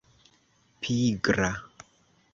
pigra 0.79 1.51